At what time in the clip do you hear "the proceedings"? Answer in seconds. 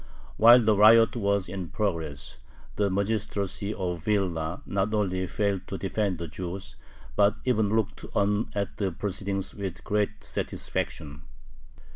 8.77-9.53